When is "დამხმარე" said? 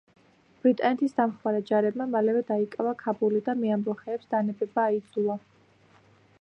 1.19-1.59